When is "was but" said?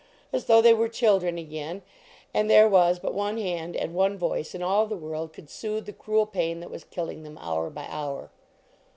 2.67-3.13